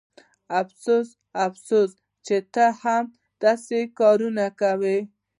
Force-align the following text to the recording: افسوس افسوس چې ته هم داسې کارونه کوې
افسوس 0.61 1.07
افسوس 1.45 1.91
چې 2.25 2.37
ته 2.53 2.65
هم 2.81 3.05
داسې 3.43 3.79
کارونه 3.99 4.45
کوې 4.61 4.99